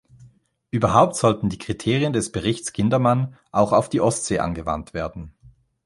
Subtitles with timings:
[0.71, 5.31] Überhaupt sollten die Kriterien des Berichts Kindermann auch auf die Ostsee angewandt werden.